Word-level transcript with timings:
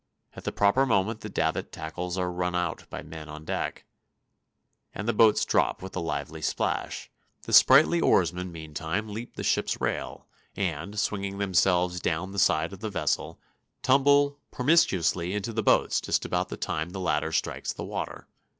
At 0.35 0.45
the 0.45 0.51
proper 0.51 0.87
moment 0.87 1.19
the 1.21 1.29
davit 1.29 1.71
tackles 1.71 2.17
are 2.17 2.31
run 2.31 2.55
out 2.55 2.89
by 2.89 3.03
men 3.03 3.29
on 3.29 3.45
deck, 3.45 3.85
and 4.95 5.07
the 5.07 5.13
boats 5.13 5.45
drop 5.45 5.83
with 5.83 5.95
a 5.95 5.99
lively 5.99 6.41
splash; 6.41 7.11
the 7.43 7.53
sprightly 7.53 8.01
oarsmen 8.01 8.51
meantime 8.51 9.09
leap 9.09 9.35
the 9.35 9.43
ship's 9.43 9.79
rail, 9.79 10.25
and, 10.57 10.99
swinging 10.99 11.37
themselves 11.37 11.99
down 11.99 12.31
the 12.31 12.39
side 12.39 12.73
of 12.73 12.79
the 12.79 12.89
vessel, 12.89 13.39
tumble 13.83 14.39
promiscuously 14.49 15.35
into 15.35 15.53
the 15.53 15.61
boats 15.61 16.01
just 16.01 16.25
about 16.25 16.49
the 16.49 16.57
time 16.57 16.89
the 16.89 16.99
latter 16.99 17.31
strike 17.31 17.67
the 17.67 17.83
water. 17.85 18.25